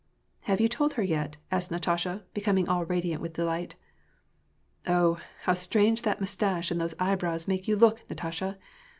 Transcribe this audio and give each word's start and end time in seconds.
"Have 0.49 0.59
you 0.59 0.67
told 0.67 0.93
her 0.93 1.03
yet?" 1.03 1.37
asked 1.51 1.69
Natasha, 1.69 2.23
becoming 2.33 2.67
all 2.67 2.85
radiant 2.85 3.21
with 3.21 3.33
delight." 3.33 3.75
Oh, 4.87 5.19
how 5.43 5.53
strange 5.53 6.01
that 6.01 6.19
mustache 6.19 6.71
and 6.71 6.81
those 6.81 6.95
eyebrows 6.97 7.47
make 7.47 7.67
you 7.67 7.75
look, 7.75 7.99
Natasha 8.09 8.57